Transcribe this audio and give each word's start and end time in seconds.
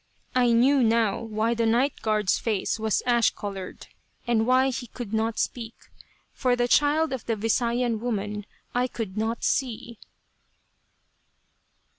I 0.33 0.51
knew 0.51 0.81
now 0.81 1.19
why 1.21 1.53
the 1.53 1.67
night 1.67 2.01
guard's 2.01 2.39
face 2.39 2.79
was 2.79 3.03
ash 3.05 3.29
colored, 3.35 3.85
and 4.25 4.47
why 4.47 4.69
he 4.71 4.87
could 4.87 5.13
not 5.13 5.37
speak. 5.37 5.75
For 6.33 6.55
the 6.55 6.67
child 6.67 7.13
of 7.13 7.27
the 7.27 7.35
Visayan 7.35 7.99
woman 7.99 8.47
I 8.73 8.87
could 8.87 9.15
not 9.15 9.43
see. 9.43 9.99